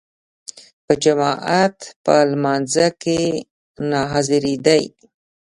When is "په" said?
0.85-0.93, 2.03-2.13